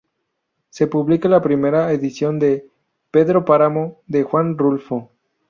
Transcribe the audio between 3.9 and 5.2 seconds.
de Juan Rulfo.